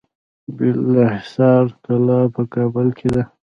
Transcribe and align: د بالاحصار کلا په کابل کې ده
د 0.03 0.03
بالاحصار 0.57 1.65
کلا 1.85 2.19
په 2.35 2.41
کابل 2.53 2.87
کې 2.97 3.07
ده 3.15 3.23